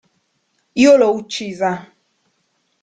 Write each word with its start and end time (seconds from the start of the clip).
Io 0.83 0.95
l'ho 1.01 1.11
uccisa! 1.19 1.73